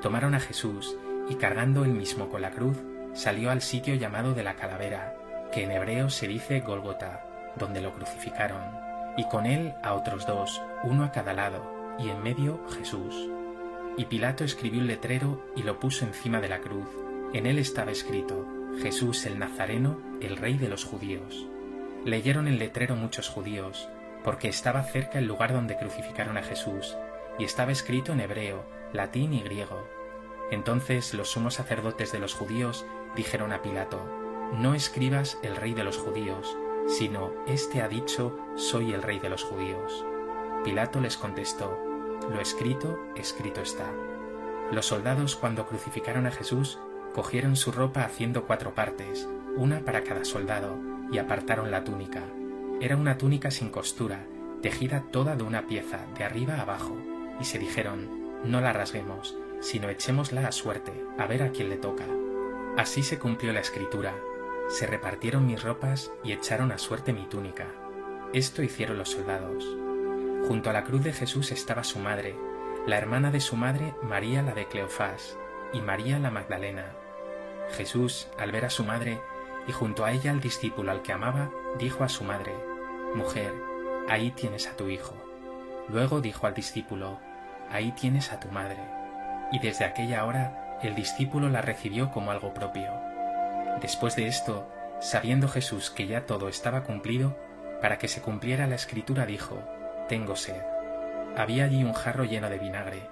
Tomaron 0.00 0.34
a 0.34 0.40
Jesús 0.40 0.96
y 1.28 1.34
cargando 1.34 1.84
él 1.84 1.92
mismo 1.92 2.28
con 2.30 2.40
la 2.40 2.50
cruz, 2.50 2.78
salió 3.14 3.50
al 3.50 3.62
sitio 3.62 3.94
llamado 3.94 4.34
de 4.34 4.42
la 4.42 4.54
calavera, 4.54 5.14
que 5.52 5.64
en 5.64 5.72
hebreo 5.72 6.10
se 6.10 6.28
dice 6.28 6.60
Gólgota, 6.60 7.24
donde 7.56 7.80
lo 7.80 7.92
crucificaron, 7.92 8.62
y 9.16 9.24
con 9.24 9.46
él 9.46 9.74
a 9.82 9.94
otros 9.94 10.26
dos, 10.26 10.62
uno 10.84 11.04
a 11.04 11.12
cada 11.12 11.32
lado, 11.32 11.96
y 11.98 12.08
en 12.08 12.22
medio 12.22 12.60
Jesús. 12.76 13.28
Y 13.96 14.04
Pilato 14.06 14.44
escribió 14.44 14.80
un 14.80 14.86
letrero 14.86 15.44
y 15.56 15.62
lo 15.62 15.80
puso 15.80 16.04
encima 16.04 16.40
de 16.40 16.48
la 16.48 16.60
cruz. 16.60 16.88
En 17.32 17.46
él 17.46 17.58
estaba 17.58 17.90
escrito, 17.90 18.46
Jesús 18.80 19.26
el 19.26 19.38
Nazareno, 19.38 19.98
el 20.20 20.36
rey 20.36 20.56
de 20.56 20.68
los 20.68 20.84
judíos. 20.84 21.46
Leyeron 22.04 22.48
el 22.48 22.58
letrero 22.58 22.96
muchos 22.96 23.28
judíos, 23.28 23.88
porque 24.24 24.48
estaba 24.48 24.82
cerca 24.82 25.18
el 25.18 25.26
lugar 25.26 25.52
donde 25.52 25.76
crucificaron 25.76 26.38
a 26.38 26.42
Jesús, 26.42 26.96
y 27.38 27.44
estaba 27.44 27.72
escrito 27.72 28.12
en 28.12 28.20
hebreo, 28.20 28.64
latín 28.92 29.34
y 29.34 29.42
griego. 29.42 29.86
Entonces 30.50 31.14
los 31.14 31.30
sumos 31.30 31.54
sacerdotes 31.54 32.12
de 32.12 32.18
los 32.18 32.34
judíos 32.34 32.84
dijeron 33.16 33.52
a 33.52 33.62
Pilato, 33.62 34.00
No 34.52 34.74
escribas 34.74 35.38
el 35.42 35.56
rey 35.56 35.74
de 35.74 35.84
los 35.84 35.98
judíos, 35.98 36.56
sino, 36.86 37.32
Este 37.46 37.82
ha 37.82 37.88
dicho, 37.88 38.38
soy 38.56 38.92
el 38.92 39.02
rey 39.02 39.18
de 39.18 39.28
los 39.28 39.44
judíos. 39.44 40.04
Pilato 40.64 41.00
les 41.00 41.16
contestó, 41.16 41.78
Lo 42.32 42.40
escrito, 42.40 42.98
escrito 43.16 43.60
está. 43.60 43.90
Los 44.72 44.86
soldados 44.86 45.36
cuando 45.36 45.66
crucificaron 45.66 46.26
a 46.26 46.30
Jesús, 46.30 46.78
cogieron 47.14 47.56
su 47.56 47.72
ropa 47.72 48.04
haciendo 48.04 48.46
cuatro 48.46 48.74
partes, 48.74 49.28
una 49.56 49.80
para 49.80 50.04
cada 50.04 50.24
soldado, 50.24 50.76
y 51.12 51.18
apartaron 51.18 51.70
la 51.70 51.84
túnica. 51.84 52.22
Era 52.80 52.96
una 52.96 53.18
túnica 53.18 53.50
sin 53.50 53.70
costura, 53.70 54.26
tejida 54.62 55.04
toda 55.10 55.36
de 55.36 55.42
una 55.42 55.66
pieza, 55.66 55.98
de 56.16 56.24
arriba 56.24 56.54
a 56.54 56.62
abajo, 56.62 56.96
y 57.40 57.44
se 57.44 57.58
dijeron, 57.58 58.08
no 58.44 58.60
la 58.60 58.72
rasguemos, 58.72 59.36
sino 59.60 59.88
echémosla 59.88 60.46
a 60.46 60.52
suerte, 60.52 60.92
a 61.18 61.26
ver 61.26 61.42
a 61.42 61.50
quién 61.50 61.68
le 61.68 61.76
toca. 61.76 62.04
Así 62.76 63.02
se 63.02 63.18
cumplió 63.18 63.52
la 63.52 63.60
escritura, 63.60 64.14
se 64.68 64.86
repartieron 64.86 65.46
mis 65.46 65.62
ropas 65.62 66.12
y 66.22 66.32
echaron 66.32 66.72
a 66.72 66.78
suerte 66.78 67.12
mi 67.12 67.26
túnica. 67.26 67.66
Esto 68.32 68.62
hicieron 68.62 68.96
los 68.96 69.10
soldados. 69.10 69.66
Junto 70.46 70.70
a 70.70 70.72
la 70.72 70.84
cruz 70.84 71.02
de 71.02 71.12
Jesús 71.12 71.50
estaba 71.50 71.84
su 71.84 71.98
madre, 71.98 72.36
la 72.86 72.96
hermana 72.96 73.30
de 73.30 73.40
su 73.40 73.56
madre 73.56 73.94
María 74.02 74.42
la 74.42 74.54
de 74.54 74.66
Cleofás 74.66 75.36
y 75.72 75.80
María 75.80 76.18
la 76.18 76.30
Magdalena. 76.30 76.92
Jesús, 77.76 78.28
al 78.38 78.52
ver 78.52 78.64
a 78.64 78.70
su 78.70 78.84
madre 78.84 79.20
y 79.66 79.72
junto 79.72 80.04
a 80.04 80.12
ella 80.12 80.30
al 80.30 80.40
discípulo 80.40 80.90
al 80.90 81.02
que 81.02 81.12
amaba, 81.12 81.50
dijo 81.78 82.04
a 82.04 82.08
su 82.08 82.24
madre, 82.24 82.54
Mujer, 83.14 83.52
ahí 84.08 84.30
tienes 84.30 84.68
a 84.68 84.76
tu 84.76 84.88
hijo. 84.88 85.14
Luego 85.88 86.20
dijo 86.20 86.46
al 86.46 86.54
discípulo, 86.54 87.18
Ahí 87.70 87.92
tienes 87.92 88.32
a 88.32 88.40
tu 88.40 88.48
madre. 88.48 88.78
Y 89.52 89.58
desde 89.58 89.84
aquella 89.84 90.24
hora 90.24 90.69
el 90.82 90.94
discípulo 90.94 91.48
la 91.48 91.62
recibió 91.62 92.10
como 92.10 92.30
algo 92.30 92.54
propio. 92.54 92.90
Después 93.80 94.16
de 94.16 94.26
esto, 94.26 94.68
sabiendo 95.00 95.48
Jesús 95.48 95.90
que 95.90 96.06
ya 96.06 96.26
todo 96.26 96.48
estaba 96.48 96.82
cumplido, 96.82 97.36
para 97.80 97.98
que 97.98 98.08
se 98.08 98.20
cumpliera 98.20 98.66
la 98.66 98.74
escritura 98.74 99.26
dijo, 99.26 99.62
Tengo 100.08 100.36
sed. 100.36 100.60
Había 101.36 101.64
allí 101.64 101.84
un 101.84 101.92
jarro 101.92 102.24
lleno 102.24 102.50
de 102.50 102.58
vinagre, 102.58 103.02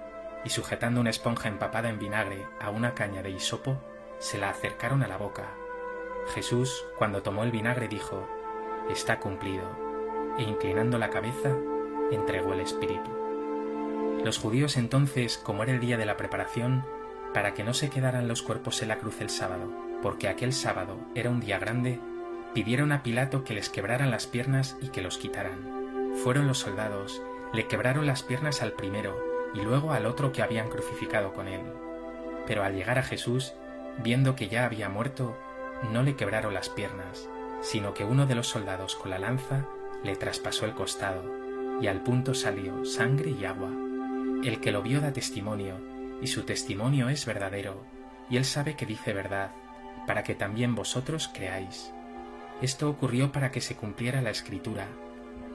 y 0.43 0.49
sujetando 0.49 1.01
una 1.01 1.09
esponja 1.09 1.47
empapada 1.47 1.89
en 1.89 1.99
vinagre 1.99 2.45
a 2.59 2.69
una 2.69 2.93
caña 2.93 3.21
de 3.21 3.31
hisopo, 3.31 3.77
se 4.19 4.37
la 4.37 4.49
acercaron 4.49 5.03
a 5.03 5.07
la 5.07 5.17
boca. 5.17 5.47
Jesús, 6.33 6.85
cuando 6.97 7.23
tomó 7.23 7.43
el 7.43 7.51
vinagre, 7.51 7.87
dijo, 7.87 8.27
Está 8.89 9.19
cumplido, 9.19 9.63
e 10.37 10.43
inclinando 10.43 10.97
la 10.97 11.09
cabeza, 11.09 11.55
entregó 12.11 12.53
el 12.53 12.59
Espíritu. 12.59 13.11
Los 14.23 14.37
judíos 14.37 14.77
entonces, 14.77 15.37
como 15.37 15.63
era 15.63 15.71
el 15.71 15.79
día 15.79 15.97
de 15.97 16.05
la 16.05 16.17
preparación, 16.17 16.85
para 17.33 17.53
que 17.53 17.63
no 17.63 17.73
se 17.73 17.89
quedaran 17.89 18.27
los 18.27 18.41
cuerpos 18.41 18.81
en 18.81 18.87
la 18.87 18.97
cruz 18.97 19.21
el 19.21 19.29
sábado, 19.29 19.71
porque 20.01 20.27
aquel 20.27 20.53
sábado 20.53 20.97
era 21.15 21.29
un 21.29 21.39
día 21.39 21.59
grande, 21.59 21.99
pidieron 22.53 22.91
a 22.91 23.03
Pilato 23.03 23.43
que 23.43 23.53
les 23.53 23.69
quebraran 23.69 24.11
las 24.11 24.27
piernas 24.27 24.77
y 24.81 24.89
que 24.89 25.01
los 25.01 25.17
quitaran. 25.17 26.13
Fueron 26.23 26.47
los 26.47 26.59
soldados, 26.59 27.21
le 27.53 27.67
quebraron 27.67 28.05
las 28.05 28.23
piernas 28.23 28.61
al 28.61 28.73
primero 28.73 29.15
y 29.53 29.61
luego 29.61 29.91
al 29.91 30.05
otro 30.05 30.31
que 30.31 30.41
habían 30.41 30.69
crucificado 30.69 31.33
con 31.33 31.47
él. 31.47 31.61
Pero 32.47 32.63
al 32.63 32.75
llegar 32.75 32.97
a 32.99 33.03
Jesús, 33.03 33.53
viendo 34.03 34.35
que 34.35 34.47
ya 34.47 34.65
había 34.65 34.89
muerto, 34.89 35.37
no 35.91 36.03
le 36.03 36.15
quebraron 36.15 36.53
las 36.53 36.69
piernas, 36.69 37.29
sino 37.61 37.93
que 37.93 38.05
uno 38.05 38.25
de 38.25 38.35
los 38.35 38.47
soldados 38.47 38.95
con 38.95 39.11
la 39.11 39.19
lanza 39.19 39.65
le 40.03 40.15
traspasó 40.15 40.65
el 40.65 40.73
costado, 40.73 41.23
y 41.81 41.87
al 41.87 42.01
punto 42.01 42.33
salió 42.33 42.85
sangre 42.85 43.31
y 43.31 43.45
agua. 43.45 43.69
El 44.43 44.59
que 44.61 44.71
lo 44.71 44.81
vio 44.81 45.01
da 45.01 45.13
testimonio, 45.13 45.75
y 46.21 46.27
su 46.27 46.43
testimonio 46.43 47.09
es 47.09 47.25
verdadero, 47.25 47.83
y 48.29 48.37
él 48.37 48.45
sabe 48.45 48.75
que 48.75 48.85
dice 48.85 49.13
verdad, 49.13 49.51
para 50.07 50.23
que 50.23 50.35
también 50.35 50.75
vosotros 50.75 51.29
creáis. 51.33 51.91
Esto 52.61 52.89
ocurrió 52.89 53.31
para 53.31 53.51
que 53.51 53.61
se 53.61 53.75
cumpliera 53.75 54.21
la 54.21 54.31
escritura, 54.31 54.87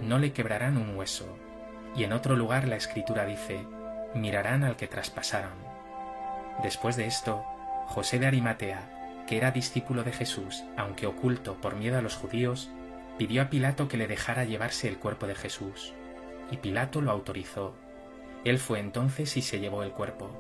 no 0.01 0.19
le 0.19 0.33
quebrarán 0.33 0.77
un 0.77 0.97
hueso. 0.97 1.39
Y 1.97 2.05
en 2.05 2.13
otro 2.13 2.37
lugar 2.37 2.67
la 2.67 2.77
escritura 2.77 3.25
dice, 3.25 3.67
mirarán 4.15 4.65
al 4.65 4.77
que 4.77 4.89
traspasaron. 4.89 5.53
Después 6.63 6.97
de 6.97 7.07
esto, 7.07 7.45
José 7.87 8.19
de 8.19 8.27
Arimatea, 8.27 9.25
que 9.27 9.37
era 9.37 9.51
discípulo 9.51 10.03
de 10.03 10.13
Jesús, 10.13 10.65
aunque 10.77 11.07
oculto 11.07 11.55
por 11.61 11.77
miedo 11.77 11.99
a 11.99 12.03
los 12.03 12.17
judíos, 12.17 12.71
pidió 13.19 13.43
a 13.43 13.51
Pilato 13.51 13.89
que 13.89 13.97
le 13.97 14.07
dejara 14.07 14.45
llevarse 14.45 14.89
el 14.89 14.99
cuerpo 14.99 15.27
de 15.27 15.35
Jesús, 15.35 15.95
y 16.51 16.57
Pilato 16.57 17.01
lo 17.01 17.11
autorizó. 17.11 17.75
Él 18.45 18.59
fue 18.59 18.81
entonces 18.81 19.37
y 19.37 19.43
se 19.43 19.61
llevó 19.61 19.83
el 19.83 19.93
cuerpo. 19.93 20.31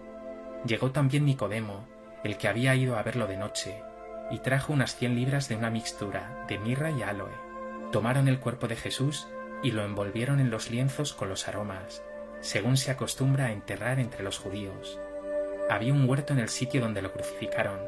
Llegó 0.66 0.90
también 0.92 1.26
Nicodemo, 1.26 1.87
el 2.25 2.38
que 2.38 2.49
había 2.49 2.75
ido 2.75 2.97
a 2.97 3.02
verlo 3.02 3.26
de 3.26 3.37
noche, 3.37 3.83
y 4.30 4.38
trajo 4.38 4.73
unas 4.73 4.97
cien 4.97 5.14
libras 5.14 5.49
de 5.49 5.56
una 5.56 5.71
mixtura 5.71 6.44
de 6.49 6.59
mirra 6.59 6.90
y 6.90 7.02
aloe. 7.02 7.35
Tomaron 7.92 8.28
el 8.28 8.40
cuerpo 8.40 8.66
de 8.66 8.76
Jesús 8.76 9.28
y 9.62 9.73
lo 9.73 9.85
envolvieron 9.85 10.40
en 10.40 10.50
los 10.50 10.71
lienzos 10.71 11.12
con 11.12 11.28
los 11.28 11.49
aromas, 11.49 12.02
según 12.40 12.78
se 12.78 12.90
acostumbra 12.90 13.47
a 13.47 13.52
enterrar 13.52 14.00
entre 14.00 14.23
los 14.23 14.38
judíos. 14.38 14.99
Había 15.68 15.92
un 15.92 16.09
huerto 16.09 16.33
en 16.33 16.38
el 16.38 16.49
sitio 16.49 16.80
donde 16.80 17.02
lo 17.02 17.12
crucificaron, 17.12 17.78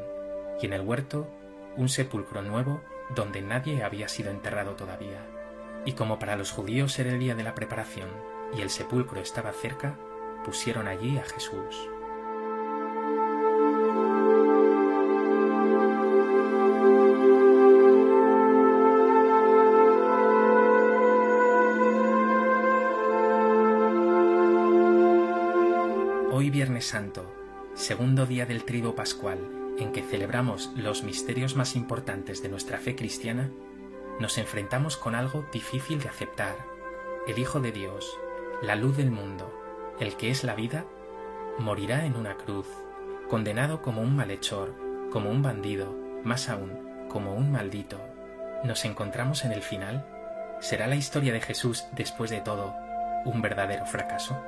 y 0.61 0.67
en 0.67 0.73
el 0.73 0.81
huerto 0.81 1.27
un 1.75 1.89
sepulcro 1.89 2.41
nuevo 2.43 2.81
donde 3.15 3.41
nadie 3.41 3.83
había 3.83 4.07
sido 4.07 4.29
enterrado 4.29 4.75
todavía. 4.75 5.25
Y 5.85 5.93
como 5.93 6.19
para 6.19 6.35
los 6.35 6.51
judíos 6.51 6.97
era 6.99 7.11
el 7.11 7.19
día 7.19 7.35
de 7.35 7.43
la 7.43 7.55
preparación 7.55 8.09
y 8.55 8.61
el 8.61 8.69
sepulcro 8.69 9.19
estaba 9.19 9.51
cerca, 9.51 9.97
pusieron 10.43 10.87
allí 10.87 11.17
a 11.17 11.23
Jesús. 11.23 11.89
Viernes 26.49 26.87
Santo, 26.87 27.33
segundo 27.75 28.25
día 28.25 28.45
del 28.45 28.63
trido 28.63 28.95
pascual, 28.95 29.39
en 29.77 29.91
que 29.91 30.01
celebramos 30.01 30.71
los 30.75 31.03
misterios 31.03 31.55
más 31.55 31.75
importantes 31.75 32.41
de 32.41 32.49
nuestra 32.49 32.77
fe 32.79 32.95
cristiana, 32.95 33.51
nos 34.19 34.37
enfrentamos 34.37 34.97
con 34.97 35.15
algo 35.15 35.45
difícil 35.51 35.99
de 35.99 36.09
aceptar. 36.09 36.55
El 37.27 37.37
Hijo 37.39 37.59
de 37.59 37.71
Dios, 37.71 38.17
la 38.61 38.75
luz 38.75 38.97
del 38.97 39.11
mundo, 39.11 39.53
el 39.99 40.15
que 40.15 40.31
es 40.31 40.43
la 40.43 40.55
vida, 40.55 40.85
morirá 41.59 42.05
en 42.05 42.15
una 42.15 42.35
cruz, 42.35 42.67
condenado 43.29 43.81
como 43.81 44.01
un 44.01 44.15
malhechor, 44.15 44.73
como 45.11 45.29
un 45.29 45.41
bandido, 45.41 45.95
más 46.23 46.49
aún, 46.49 47.07
como 47.09 47.35
un 47.35 47.51
maldito. 47.51 47.99
¿Nos 48.63 48.85
encontramos 48.85 49.45
en 49.45 49.51
el 49.51 49.61
final? 49.61 50.05
¿Será 50.59 50.87
la 50.87 50.95
historia 50.95 51.33
de 51.33 51.41
Jesús, 51.41 51.85
después 51.91 52.31
de 52.31 52.41
todo, 52.41 52.73
un 53.25 53.41
verdadero 53.41 53.85
fracaso? 53.85 54.41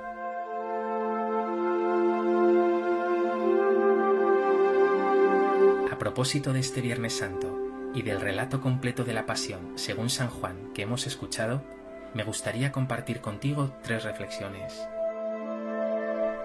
Propósito 6.00 6.54
de 6.54 6.62
este 6.62 6.80
Viernes 6.80 7.18
Santo 7.18 7.60
y 7.94 8.04
del 8.04 8.22
relato 8.22 8.62
completo 8.62 9.04
de 9.04 9.12
la 9.12 9.26
Pasión 9.26 9.74
según 9.76 10.10
San 10.10 10.30
Juan 10.30 10.72
que 10.74 10.84
hemos 10.84 11.06
escuchado, 11.06 11.62
me 12.14 12.24
gustaría 12.24 12.72
compartir 12.72 13.20
contigo 13.20 13.74
tres 13.84 14.06
reflexiones. 14.06 14.74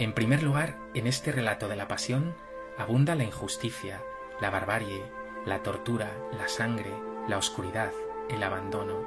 En 0.00 0.12
primer 0.12 0.42
lugar, 0.42 0.76
en 0.94 1.06
este 1.06 1.30
relato 1.30 1.68
de 1.68 1.76
la 1.76 1.86
Pasión 1.86 2.34
abunda 2.76 3.14
la 3.14 3.22
injusticia, 3.22 4.02
la 4.40 4.50
barbarie, 4.50 5.04
la 5.46 5.62
tortura, 5.62 6.10
la 6.36 6.48
sangre, 6.48 6.90
la 7.28 7.38
oscuridad, 7.38 7.92
el 8.28 8.42
abandono. 8.42 9.06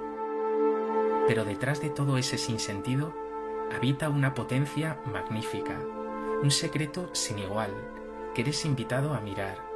Pero 1.28 1.44
detrás 1.44 1.82
de 1.82 1.90
todo 1.90 2.18
ese 2.18 2.38
sinsentido 2.38 3.14
habita 3.76 4.08
una 4.08 4.34
potencia 4.34 4.98
magnífica, 5.12 5.78
un 6.42 6.52
secreto 6.52 7.14
sin 7.14 7.38
igual, 7.38 7.72
que 8.34 8.44
eres 8.44 8.64
invitado 8.64 9.14
a 9.14 9.20
mirar. 9.20 9.67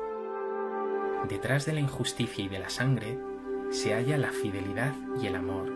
Detrás 1.28 1.66
de 1.66 1.74
la 1.74 1.80
injusticia 1.80 2.44
y 2.44 2.48
de 2.48 2.60
la 2.60 2.70
sangre 2.70 3.18
se 3.70 3.94
halla 3.94 4.18
la 4.18 4.32
fidelidad 4.32 4.94
y 5.22 5.28
el 5.28 5.36
amor. 5.36 5.72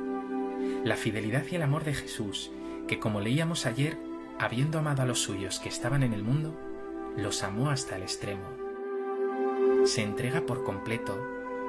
La 0.83 0.95
fidelidad 0.95 1.43
y 1.49 1.55
el 1.55 1.61
amor 1.61 1.83
de 1.83 1.93
Jesús, 1.93 2.51
que 2.87 2.99
como 2.99 3.21
leíamos 3.21 3.65
ayer, 3.65 3.97
habiendo 4.39 4.79
amado 4.79 5.03
a 5.03 5.05
los 5.05 5.19
suyos 5.19 5.59
que 5.59 5.69
estaban 5.69 6.03
en 6.03 6.13
el 6.13 6.23
mundo, 6.23 6.55
los 7.15 7.43
amó 7.43 7.69
hasta 7.69 7.95
el 7.95 8.03
extremo. 8.03 8.43
Se 9.85 10.01
entrega 10.01 10.41
por 10.41 10.63
completo, 10.63 11.17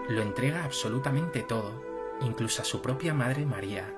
lo 0.09 0.23
entrega 0.23 0.65
absolutamente 0.65 1.43
todo, 1.43 1.83
incluso 2.21 2.63
a 2.63 2.65
su 2.65 2.83
propia 2.83 3.15
Madre 3.15 3.45
María. 3.45 3.95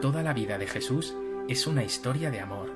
Toda 0.00 0.22
la 0.22 0.32
vida 0.32 0.58
de 0.58 0.66
Jesús 0.66 1.14
es 1.48 1.66
una 1.66 1.84
historia 1.84 2.30
de 2.30 2.40
amor. 2.40 2.70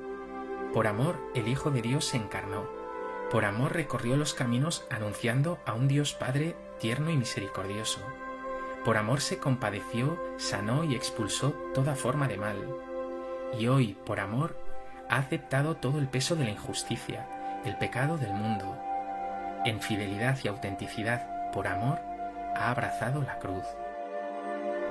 Por 0.73 0.87
amor 0.87 1.17
el 1.33 1.47
Hijo 1.47 1.71
de 1.71 1.81
Dios 1.81 2.05
se 2.05 2.17
encarnó. 2.17 2.84
Por 3.31 3.45
amor 3.45 3.73
recorrió 3.73 4.17
los 4.17 4.33
caminos 4.33 4.85
anunciando 4.89 5.59
a 5.65 5.73
un 5.73 5.87
Dios 5.87 6.13
Padre 6.13 6.55
tierno 6.79 7.09
y 7.09 7.17
misericordioso. 7.17 7.99
Por 8.83 8.97
amor 8.97 9.19
se 9.21 9.39
compadeció, 9.39 10.19
sanó 10.37 10.83
y 10.83 10.95
expulsó 10.95 11.51
toda 11.73 11.95
forma 11.95 12.27
de 12.27 12.37
mal. 12.37 12.57
Y 13.57 13.67
hoy, 13.67 13.97
por 14.05 14.19
amor, 14.19 14.55
ha 15.09 15.17
aceptado 15.17 15.75
todo 15.75 15.97
el 15.99 16.07
peso 16.07 16.35
de 16.35 16.43
la 16.43 16.51
injusticia, 16.51 17.27
el 17.65 17.77
pecado 17.77 18.17
del 18.17 18.33
mundo. 18.33 18.77
En 19.65 19.81
fidelidad 19.81 20.37
y 20.43 20.47
autenticidad, 20.47 21.51
por 21.51 21.67
amor, 21.67 21.99
ha 22.55 22.69
abrazado 22.69 23.23
la 23.23 23.39
cruz. 23.39 23.65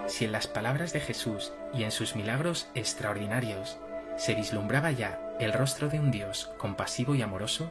Si 0.06 0.24
en 0.24 0.32
las 0.32 0.48
palabras 0.48 0.92
de 0.92 1.00
Jesús 1.00 1.52
y 1.72 1.84
en 1.84 1.92
sus 1.92 2.16
milagros 2.16 2.68
extraordinarios 2.74 3.78
se 4.16 4.34
vislumbraba 4.34 4.90
ya 4.90 5.20
el 5.38 5.52
rostro 5.52 5.88
de 5.88 5.98
un 6.00 6.10
Dios 6.10 6.52
compasivo 6.58 7.14
y 7.14 7.22
amoroso, 7.22 7.70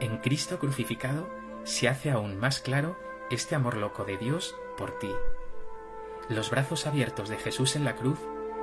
en 0.00 0.18
Cristo 0.18 0.58
crucificado 0.58 1.28
se 1.64 1.88
hace 1.88 2.10
aún 2.10 2.38
más 2.38 2.60
claro 2.60 2.96
este 3.30 3.54
amor 3.54 3.76
loco 3.76 4.04
de 4.04 4.16
Dios 4.16 4.54
por 4.76 4.98
ti. 4.98 5.10
Los 6.28 6.50
brazos 6.50 6.86
abiertos 6.86 7.28
de 7.28 7.36
Jesús 7.36 7.76
en 7.76 7.84
la 7.84 7.96
cruz 7.96 8.18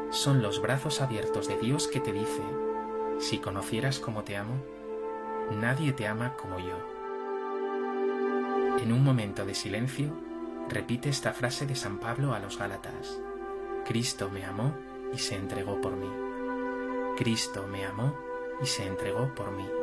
son 0.10 0.42
los 0.42 0.62
brazos 0.62 1.02
abiertos 1.02 1.48
de 1.48 1.58
Dios 1.58 1.88
que 1.88 2.00
te 2.00 2.12
dice, 2.12 2.42
si 3.20 3.38
conocieras 3.38 4.00
cómo 4.00 4.24
te 4.24 4.36
amo, 4.36 4.56
nadie 5.52 5.94
te 5.94 6.08
ama 6.08 6.36
como 6.36 6.60
yo. 6.60 6.78
En 8.82 8.92
un 8.92 9.04
momento 9.04 9.46
de 9.46 9.54
silencio, 9.54 10.12
repite 10.70 11.10
esta 11.10 11.34
frase 11.34 11.66
de 11.66 11.76
San 11.76 12.00
Pablo 12.00 12.34
a 12.34 12.40
los 12.40 12.58
Gálatas. 12.58 13.20
Cristo 13.86 14.30
me 14.30 14.46
amó 14.46 14.76
y 15.14 15.18
se 15.18 15.36
entregó 15.36 15.80
por 15.82 15.96
mí. 15.96 16.10
Cristo 17.18 17.68
me 17.68 17.86
amó 17.86 18.16
y 18.62 18.66
se 18.66 18.86
entregó 18.86 19.34
por 19.36 19.52
mí. 19.52 19.81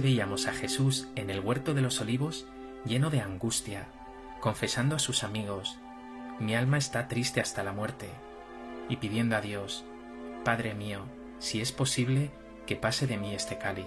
Veíamos 0.00 0.46
a 0.46 0.52
Jesús 0.52 1.08
en 1.14 1.30
el 1.30 1.40
huerto 1.40 1.74
de 1.74 1.82
los 1.82 2.00
olivos 2.00 2.46
lleno 2.84 3.10
de 3.10 3.20
angustia, 3.20 3.88
confesando 4.40 4.96
a 4.96 4.98
sus 4.98 5.24
amigos, 5.24 5.78
mi 6.38 6.54
alma 6.54 6.78
está 6.78 7.08
triste 7.08 7.40
hasta 7.40 7.64
la 7.64 7.72
muerte, 7.72 8.08
y 8.88 8.96
pidiendo 8.96 9.36
a 9.36 9.40
Dios, 9.40 9.84
Padre 10.44 10.74
mío, 10.74 11.04
si 11.38 11.60
es 11.60 11.72
posible, 11.72 12.30
que 12.66 12.76
pase 12.76 13.06
de 13.06 13.16
mí 13.16 13.34
este 13.34 13.58
cáliz. 13.58 13.86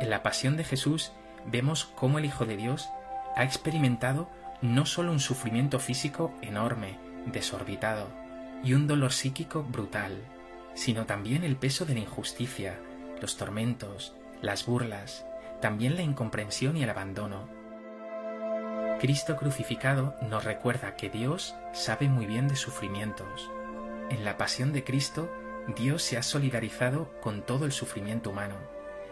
En 0.00 0.08
la 0.08 0.22
pasión 0.22 0.56
de 0.56 0.64
Jesús 0.64 1.12
vemos 1.46 1.84
cómo 1.96 2.18
el 2.18 2.24
Hijo 2.24 2.46
de 2.46 2.56
Dios 2.56 2.88
ha 3.36 3.44
experimentado 3.44 4.30
no 4.62 4.86
solo 4.86 5.12
un 5.12 5.20
sufrimiento 5.20 5.78
físico 5.78 6.32
enorme, 6.42 6.98
desorbitado, 7.26 8.08
y 8.62 8.74
un 8.74 8.86
dolor 8.86 9.12
psíquico 9.12 9.62
brutal, 9.62 10.16
sino 10.74 11.06
también 11.06 11.44
el 11.44 11.56
peso 11.56 11.84
de 11.84 11.94
la 11.94 12.00
injusticia, 12.00 12.78
los 13.20 13.36
tormentos, 13.36 14.14
las 14.42 14.66
burlas, 14.66 15.26
también 15.60 15.96
la 15.96 16.02
incomprensión 16.02 16.76
y 16.76 16.82
el 16.82 16.90
abandono. 16.90 17.48
Cristo 19.00 19.36
crucificado 19.36 20.14
nos 20.22 20.44
recuerda 20.44 20.94
que 20.96 21.08
Dios 21.08 21.54
sabe 21.72 22.08
muy 22.08 22.26
bien 22.26 22.48
de 22.48 22.56
sufrimientos. 22.56 23.50
En 24.10 24.24
la 24.24 24.36
pasión 24.36 24.72
de 24.72 24.84
Cristo 24.84 25.30
Dios 25.76 26.02
se 26.02 26.16
ha 26.16 26.22
solidarizado 26.22 27.10
con 27.20 27.42
todo 27.42 27.64
el 27.64 27.72
sufrimiento 27.72 28.30
humano, 28.30 28.56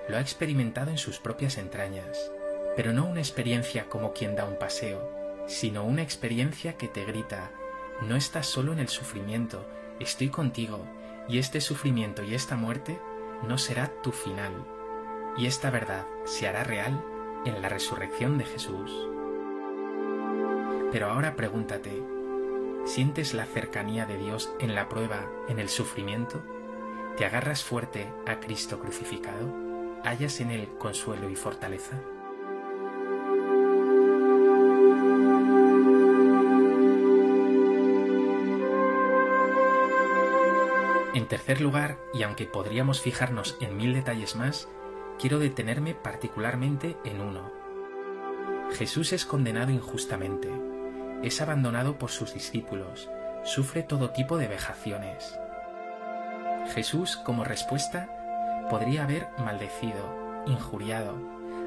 lo 0.08 0.16
ha 0.16 0.20
experimentado 0.20 0.90
en 0.90 0.98
sus 0.98 1.18
propias 1.18 1.58
entrañas, 1.58 2.30
pero 2.76 2.92
no 2.92 3.06
una 3.06 3.20
experiencia 3.20 3.88
como 3.88 4.12
quien 4.12 4.34
da 4.34 4.44
un 4.44 4.58
paseo, 4.58 5.44
sino 5.46 5.84
una 5.84 6.02
experiencia 6.02 6.76
que 6.76 6.88
te 6.88 7.04
grita, 7.04 7.50
no 8.02 8.16
estás 8.16 8.46
solo 8.46 8.72
en 8.72 8.78
el 8.78 8.88
sufrimiento, 8.88 9.66
estoy 10.00 10.28
contigo, 10.28 10.84
y 11.28 11.38
este 11.38 11.60
sufrimiento 11.60 12.22
y 12.22 12.34
esta 12.34 12.56
muerte 12.56 12.98
no 13.46 13.58
será 13.58 13.92
tu 14.02 14.12
final, 14.12 14.52
y 15.38 15.46
esta 15.46 15.70
verdad 15.70 16.06
se 16.24 16.48
hará 16.48 16.64
real 16.64 17.02
en 17.44 17.62
la 17.62 17.68
resurrección 17.68 18.38
de 18.38 18.44
Jesús. 18.44 18.90
Pero 20.90 21.10
ahora 21.10 21.36
pregúntate, 21.36 22.02
¿sientes 22.84 23.34
la 23.34 23.46
cercanía 23.46 24.04
de 24.04 24.18
Dios 24.18 24.52
en 24.58 24.74
la 24.74 24.88
prueba, 24.88 25.30
en 25.48 25.60
el 25.60 25.68
sufrimiento? 25.68 26.42
¿Te 27.16 27.24
agarras 27.24 27.62
fuerte 27.62 28.12
a 28.26 28.40
Cristo 28.40 28.80
crucificado? 28.80 29.54
¿Hallas 30.02 30.40
en 30.40 30.50
Él 30.50 30.68
consuelo 30.78 31.30
y 31.30 31.36
fortaleza? 31.36 32.00
En 41.14 41.26
tercer 41.26 41.60
lugar, 41.60 41.98
y 42.14 42.22
aunque 42.22 42.46
podríamos 42.46 43.00
fijarnos 43.00 43.56
en 43.60 43.76
mil 43.76 43.92
detalles 43.92 44.36
más, 44.36 44.68
quiero 45.18 45.38
detenerme 45.38 45.94
particularmente 45.94 46.96
en 47.04 47.20
uno. 47.20 47.50
Jesús 48.72 49.12
es 49.12 49.24
condenado 49.24 49.72
injustamente, 49.72 50.48
es 51.22 51.40
abandonado 51.40 51.98
por 51.98 52.10
sus 52.10 52.34
discípulos, 52.34 53.10
sufre 53.44 53.82
todo 53.82 54.10
tipo 54.10 54.38
de 54.38 54.46
vejaciones. 54.46 55.38
Jesús, 56.74 57.16
como 57.16 57.44
respuesta, 57.44 58.66
podría 58.70 59.04
haber 59.04 59.28
maldecido, 59.38 60.44
injuriado, 60.46 61.16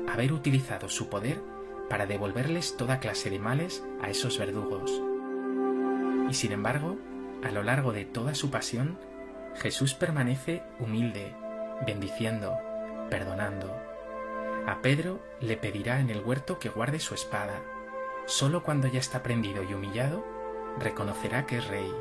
haber 0.08 0.32
utilizado 0.32 0.90
su 0.90 1.10
poder 1.10 1.42
para 1.90 2.06
devolverles 2.06 2.78
toda 2.78 3.00
clase 3.00 3.30
de 3.30 3.40
males 3.40 3.84
a 4.02 4.10
esos 4.10 4.38
verdugos. 4.38 4.92
Y 6.30 6.34
sin 6.34 6.52
embargo, 6.54 6.98
a 7.44 7.52
lo 7.52 7.64
largo 7.64 7.92
de 7.92 8.06
toda 8.06 8.36
su 8.36 8.52
pasión, 8.52 8.98
Jesús 9.56 9.94
permanece 9.94 10.64
humilde, 10.80 11.36
bendiciendo, 11.86 12.58
perdonando. 13.12 13.72
A 14.66 14.82
Pedro 14.82 15.20
le 15.40 15.58
pedirá 15.58 16.00
en 16.00 16.10
el 16.10 16.22
huerto 16.26 16.58
que 16.58 16.70
guarde 16.70 17.00
su 17.00 17.14
espada. 17.14 17.62
Solo 18.26 18.64
cuando 18.64 18.88
ya 18.88 19.00
está 19.00 19.22
prendido 19.22 19.62
y 19.62 19.76
humillado, 19.76 20.26
reconocerá 20.80 21.46
que 21.46 21.58
es 21.58 21.68
rey. 21.68 21.94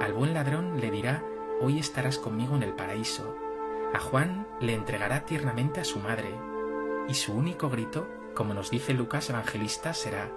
Al 0.00 0.12
buen 0.12 0.34
ladrón 0.34 0.80
le 0.80 0.92
dirá, 0.92 1.24
hoy 1.60 1.80
estarás 1.80 2.18
conmigo 2.18 2.54
en 2.54 2.62
el 2.62 2.74
paraíso. 2.74 3.36
A 3.92 3.98
Juan 3.98 4.46
le 4.60 4.74
entregará 4.74 5.24
tiernamente 5.26 5.80
a 5.80 5.84
su 5.84 5.98
madre. 5.98 6.32
Y 7.08 7.14
su 7.14 7.32
único 7.32 7.68
grito, 7.68 8.06
como 8.34 8.54
nos 8.54 8.70
dice 8.70 8.94
Lucas 8.94 9.30
Evangelista, 9.30 9.94
será, 9.94 10.30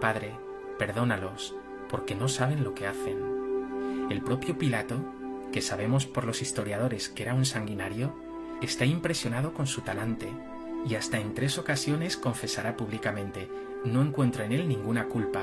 Padre, 0.00 0.38
perdónalos, 0.78 1.56
porque 1.88 2.14
no 2.14 2.28
saben 2.28 2.62
lo 2.62 2.74
que 2.74 2.86
hacen. 2.86 4.08
El 4.10 4.22
propio 4.22 4.56
Pilato 4.58 4.96
que 5.52 5.62
sabemos 5.62 6.06
por 6.06 6.24
los 6.24 6.42
historiadores 6.42 7.08
que 7.08 7.22
era 7.22 7.34
un 7.34 7.44
sanguinario, 7.44 8.14
está 8.60 8.84
impresionado 8.84 9.52
con 9.52 9.66
su 9.66 9.82
talante 9.82 10.32
y 10.86 10.94
hasta 10.94 11.18
en 11.18 11.34
tres 11.34 11.58
ocasiones 11.58 12.16
confesará 12.16 12.76
públicamente, 12.76 13.48
no 13.84 14.02
encuentro 14.02 14.44
en 14.44 14.52
él 14.52 14.68
ninguna 14.68 15.08
culpa. 15.08 15.42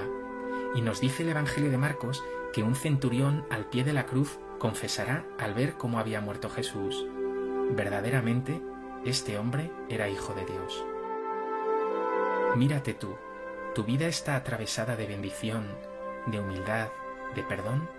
Y 0.75 0.81
nos 0.81 1.01
dice 1.01 1.24
el 1.24 1.29
Evangelio 1.29 1.72
de 1.72 1.77
Marcos 1.77 2.24
que 2.53 2.63
un 2.63 2.75
centurión 2.75 3.45
al 3.50 3.65
pie 3.65 3.84
de 3.84 3.93
la 3.93 4.05
cruz 4.05 4.39
confesará 4.60 5.25
al 5.38 5.54
ver 5.54 5.73
cómo 5.73 5.99
había 5.99 6.21
muerto 6.21 6.49
Jesús. 6.49 7.06
Verdaderamente, 7.71 8.62
este 9.04 9.38
hombre 9.38 9.71
era 9.89 10.10
hijo 10.10 10.34
de 10.34 10.45
Dios. 10.45 10.84
Mírate 12.56 12.93
tú, 12.93 13.15
tu 13.73 13.84
vida 13.84 14.08
está 14.08 14.36
atravesada 14.36 14.95
de 14.95 15.06
bendición, 15.06 15.67
de 16.28 16.39
humildad, 16.39 16.89
de 17.36 17.43
perdón 17.43 17.89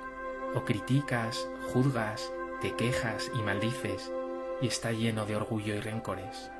o 0.54 0.64
criticas, 0.64 1.48
juzgas, 1.72 2.32
te 2.62 2.74
quejas 2.74 3.30
y 3.34 3.42
maldices 3.42 4.10
y 4.60 4.68
está 4.68 4.92
lleno 4.92 5.26
de 5.26 5.36
orgullo 5.36 5.74
y 5.74 5.80
rencores. 5.80 6.50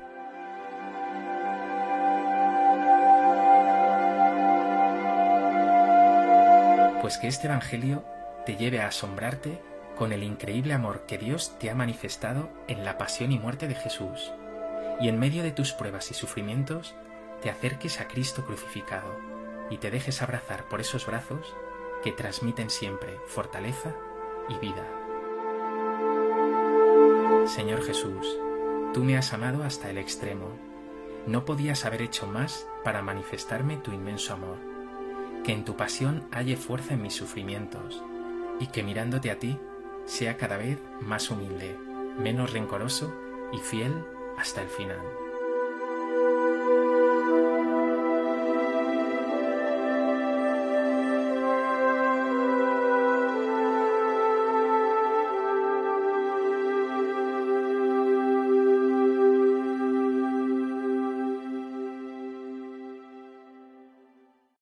Pues 7.01 7.17
que 7.17 7.27
este 7.27 7.47
Evangelio 7.47 8.03
te 8.45 8.55
lleve 8.55 8.81
a 8.81 8.87
asombrarte 8.87 9.61
con 9.97 10.11
el 10.11 10.23
increíble 10.23 10.73
amor 10.73 11.05
que 11.07 11.17
Dios 11.17 11.57
te 11.59 11.69
ha 11.69 11.75
manifestado 11.75 12.49
en 12.67 12.85
la 12.85 12.97
pasión 12.97 13.31
y 13.31 13.39
muerte 13.39 13.67
de 13.67 13.75
Jesús, 13.75 14.31
y 14.99 15.09
en 15.09 15.19
medio 15.19 15.43
de 15.43 15.51
tus 15.51 15.73
pruebas 15.73 16.11
y 16.11 16.13
sufrimientos 16.13 16.95
te 17.41 17.49
acerques 17.49 17.99
a 18.01 18.07
Cristo 18.07 18.45
crucificado 18.45 19.15
y 19.69 19.77
te 19.77 19.91
dejes 19.91 20.21
abrazar 20.21 20.65
por 20.65 20.81
esos 20.81 21.05
brazos 21.05 21.55
que 22.03 22.11
transmiten 22.11 22.69
siempre 22.69 23.17
fortaleza 23.27 23.93
y 24.49 24.57
vida. 24.59 25.06
Señor 27.47 27.81
Jesús, 27.81 28.27
tú 28.93 29.05
me 29.05 29.17
has 29.17 29.31
amado 29.31 29.63
hasta 29.63 29.89
el 29.89 29.97
extremo. 29.97 30.49
No 31.25 31.45
podías 31.45 31.85
haber 31.85 32.01
hecho 32.01 32.27
más 32.27 32.67
para 32.83 33.01
manifestarme 33.01 33.77
tu 33.77 33.93
inmenso 33.93 34.33
amor. 34.33 34.57
Que 35.45 35.53
en 35.53 35.63
tu 35.63 35.77
pasión 35.77 36.27
halle 36.31 36.57
fuerza 36.57 36.93
en 36.93 37.01
mis 37.01 37.13
sufrimientos 37.13 38.03
y 38.59 38.67
que 38.67 38.83
mirándote 38.83 39.31
a 39.31 39.39
ti 39.39 39.57
sea 40.05 40.35
cada 40.35 40.57
vez 40.57 40.77
más 40.99 41.31
humilde, 41.31 41.77
menos 42.19 42.51
rencoroso 42.51 43.13
y 43.53 43.59
fiel 43.59 43.93
hasta 44.37 44.61
el 44.61 44.67
final. 44.67 44.99